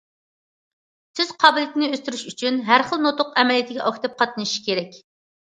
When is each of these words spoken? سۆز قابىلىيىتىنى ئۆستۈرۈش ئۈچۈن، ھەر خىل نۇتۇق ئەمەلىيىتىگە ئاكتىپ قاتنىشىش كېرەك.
سۆز 1.19 1.33
قابىلىيىتىنى 1.43 1.89
ئۆستۈرۈش 1.89 2.23
ئۈچۈن، 2.31 2.57
ھەر 2.71 2.85
خىل 2.89 3.05
نۇتۇق 3.05 3.31
ئەمەلىيىتىگە 3.43 3.85
ئاكتىپ 3.93 4.19
قاتنىشىش 4.25 4.67
كېرەك. 4.73 4.99